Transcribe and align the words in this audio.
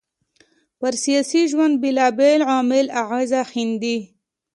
پر 0.79 0.93
سياسي 1.03 1.41
ژوند 1.51 1.73
بېلابېل 1.83 2.41
عوامل 2.49 2.87
اغېز 3.01 3.31
ښېندي 3.49 3.97